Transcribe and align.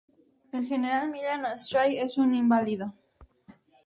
El 0.51 0.65
general 0.65 1.11
Millán-Astray 1.11 1.99
es 1.99 2.17
un 2.17 2.33
inválido. 2.33 2.95